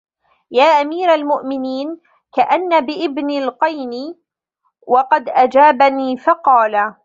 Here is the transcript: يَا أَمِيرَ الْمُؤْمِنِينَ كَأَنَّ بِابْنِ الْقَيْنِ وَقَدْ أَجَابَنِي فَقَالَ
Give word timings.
يَا 0.51 0.63
أَمِيرَ 0.65 1.13
الْمُؤْمِنِينَ 1.13 1.97
كَأَنَّ 2.33 2.85
بِابْنِ 2.85 3.29
الْقَيْنِ 3.31 4.15
وَقَدْ 4.87 5.29
أَجَابَنِي 5.29 6.17
فَقَالَ 6.17 6.95